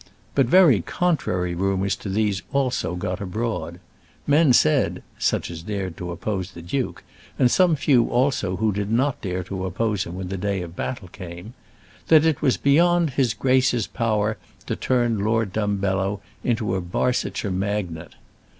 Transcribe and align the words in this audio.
But 0.33 0.47
very 0.47 0.81
contrary 0.81 1.53
rumours 1.53 1.95
to 1.97 2.09
these 2.09 2.41
got 2.51 3.21
abroad 3.21 3.21
also. 3.73 3.79
Men 4.25 4.51
said 4.51 5.03
such 5.19 5.51
as 5.51 5.61
dared 5.61 5.95
to 5.97 6.09
oppose 6.11 6.49
the 6.49 6.63
duke, 6.63 7.03
and 7.37 7.51
some 7.51 7.75
few 7.75 8.05
also 8.07 8.55
who 8.55 8.71
did 8.71 8.91
not 8.91 9.21
dare 9.21 9.43
to 9.43 9.63
oppose 9.63 10.05
him 10.05 10.15
when 10.15 10.29
the 10.29 10.37
day 10.37 10.63
of 10.63 10.75
battle 10.75 11.07
came 11.09 11.53
that 12.07 12.25
it 12.25 12.41
was 12.41 12.57
beyond 12.57 13.11
his 13.11 13.35
grace's 13.35 13.85
power 13.85 14.37
to 14.65 14.75
turn 14.75 15.19
Lord 15.19 15.53
Dumbello 15.53 16.19
into 16.43 16.73
a 16.73 16.81
Barsetshire 16.81 17.51
magnate. 17.51 18.15